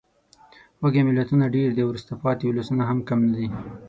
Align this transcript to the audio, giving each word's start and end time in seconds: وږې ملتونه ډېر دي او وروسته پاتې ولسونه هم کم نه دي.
وږې 0.81 1.01
ملتونه 1.07 1.45
ډېر 1.55 1.69
دي 1.75 1.81
او 1.83 1.89
وروسته 1.91 2.13
پاتې 2.23 2.43
ولسونه 2.47 2.83
هم 2.89 2.99
کم 3.07 3.19
نه 3.29 3.35
دي. 3.39 3.47